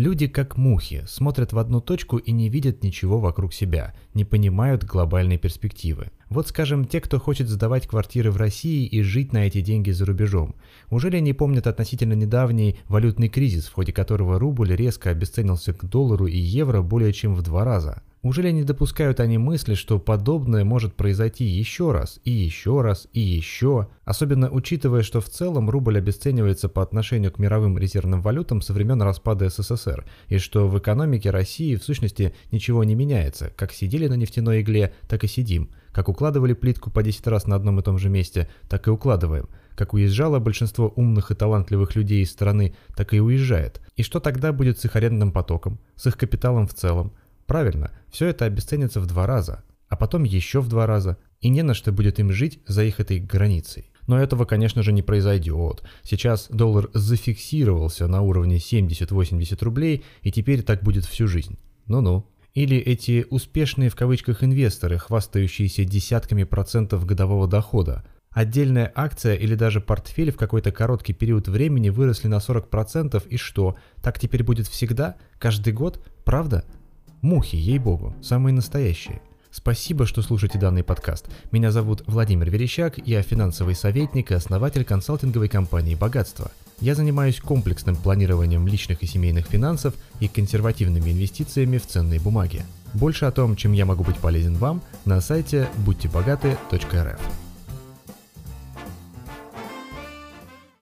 [0.00, 4.82] Люди как мухи, смотрят в одну точку и не видят ничего вокруг себя, не понимают
[4.82, 6.10] глобальной перспективы.
[6.30, 10.06] Вот скажем, те, кто хочет сдавать квартиры в России и жить на эти деньги за
[10.06, 10.54] рубежом.
[10.88, 16.26] Ужели не помнят относительно недавний валютный кризис, в ходе которого рубль резко обесценился к доллару
[16.26, 18.00] и евро более чем в два раза?
[18.22, 23.20] Ужели не допускают они мысли, что подобное может произойти еще раз, и еще раз, и
[23.20, 28.74] еще, особенно учитывая, что в целом рубль обесценивается по отношению к мировым резервным валютам со
[28.74, 34.06] времен распада СССР, и что в экономике России в сущности ничего не меняется, как сидели
[34.06, 37.82] на нефтяной игле, так и сидим, как укладывали плитку по 10 раз на одном и
[37.82, 42.74] том же месте, так и укладываем, как уезжало большинство умных и талантливых людей из страны,
[42.94, 43.80] так и уезжает.
[43.96, 47.14] И что тогда будет с их арендным потоком, с их капиталом в целом?
[47.50, 51.64] Правильно, все это обесценится в два раза, а потом еще в два раза, и не
[51.64, 53.90] на что будет им жить за их этой границей.
[54.06, 55.82] Но этого, конечно же, не произойдет.
[56.04, 61.58] Сейчас доллар зафиксировался на уровне 70-80 рублей, и теперь так будет всю жизнь.
[61.88, 62.24] Ну-ну.
[62.54, 68.04] Или эти успешные в кавычках инвесторы, хвастающиеся десятками процентов годового дохода.
[68.30, 73.74] Отдельная акция или даже портфель в какой-то короткий период времени выросли на 40% и что,
[74.04, 75.16] так теперь будет всегда?
[75.40, 76.00] Каждый год?
[76.24, 76.64] Правда?
[77.22, 79.20] Мухи, ей-богу, самые настоящие.
[79.50, 81.26] Спасибо, что слушаете данный подкаст.
[81.50, 86.50] Меня зовут Владимир Верещак, я финансовый советник и основатель консалтинговой компании «Богатство».
[86.80, 92.62] Я занимаюсь комплексным планированием личных и семейных финансов и консервативными инвестициями в ценные бумаги.
[92.94, 97.49] Больше о том, чем я могу быть полезен вам, на сайте будьтебогаты.рф.